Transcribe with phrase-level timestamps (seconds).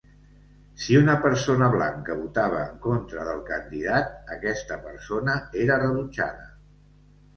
[0.83, 6.53] Si una persona blanca votava en contra del candidat, aquesta persona era rebutjada.